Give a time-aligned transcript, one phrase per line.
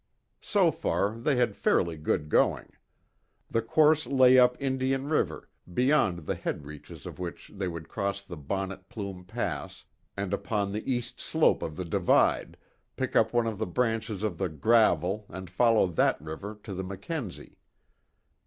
[0.41, 2.71] So far they had fairly good going.
[3.51, 8.23] The course lay up Indian River, beyond the head reaches of which they would cross
[8.23, 9.85] the Bonnet Plume pass,
[10.17, 12.57] and upon the east slope of the divide,
[12.95, 16.83] pick up one of the branches of the Gravel and follow that river to the
[16.83, 17.59] Mackenzie.